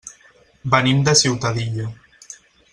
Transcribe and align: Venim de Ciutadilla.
Venim 0.75 1.03
de 1.09 1.15
Ciutadilla. 1.21 1.89